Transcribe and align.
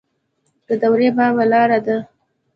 د 0.67 0.69
دور 0.81 0.99
بابا 1.17 1.43
لاره 1.51 1.79
ده 1.85 1.97